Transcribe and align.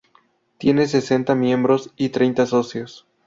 Tiene 0.57 0.87
sesenta 0.87 1.35
miembros 1.35 1.91
y 1.95 2.09
treinta 2.09 2.47
socios. 2.47 3.05